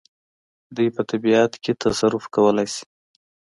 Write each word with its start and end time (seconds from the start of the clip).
دوی 0.75 0.89
په 0.95 1.01
طبیعت 1.09 1.51
کې 1.63 1.71
تصرف 1.83 2.23
کولای 2.35 2.67
شي. 2.75 2.83